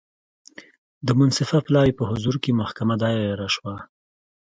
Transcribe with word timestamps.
د 1.07 1.09
منصفه 1.19 1.57
پلاوي 1.65 1.93
په 1.99 2.03
حضور 2.09 2.35
کې 2.43 2.57
محکمه 2.61 2.95
دایره 3.03 3.47
شوه. 3.55 3.75